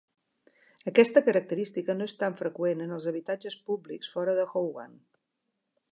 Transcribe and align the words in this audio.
Aquesta 0.91 1.21
característica 1.27 1.95
no 1.99 2.07
és 2.11 2.17
tan 2.23 2.37
freqüent 2.41 2.81
en 2.87 2.97
els 2.97 3.07
habitatges 3.13 3.61
públics 3.69 4.11
fora 4.15 4.35
de 4.41 4.51
Hougang. 4.55 5.01